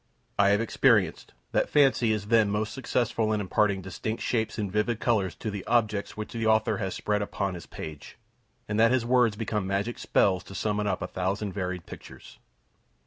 I 0.39 0.49
have 0.49 0.61
experienced, 0.61 1.31
that 1.51 1.69
fancy 1.69 2.11
is 2.11 2.29
then 2.29 2.49
most 2.49 2.73
successful 2.73 3.31
in 3.31 3.39
imparting 3.39 3.83
distinct 3.83 4.23
shapes 4.23 4.57
and 4.57 4.71
vivid 4.71 4.99
colors 4.99 5.35
to 5.35 5.51
the 5.51 5.63
objects 5.65 6.17
which 6.17 6.33
the 6.33 6.47
author 6.47 6.77
has 6.77 6.95
spread 6.95 7.21
upon 7.21 7.53
his 7.53 7.67
page, 7.67 8.17
and 8.67 8.79
that 8.79 8.89
his 8.91 9.05
words 9.05 9.35
become 9.35 9.67
magic 9.67 9.99
spells 9.99 10.43
to 10.45 10.55
summon 10.55 10.87
up 10.87 11.03
a 11.03 11.07
thousand 11.07 11.53
varied 11.53 11.85
pictures. 11.85 12.39